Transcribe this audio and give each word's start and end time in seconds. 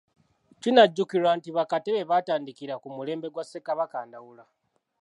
Kinajjukirwa 0.61 1.29
nti 1.37 1.49
bakatebe 1.57 2.01
baatandikira 2.09 2.75
ku 2.81 2.87
mulembe 2.95 3.27
gwa 3.33 3.43
Ssekabaka 3.45 3.97
Ndawula. 4.07 4.43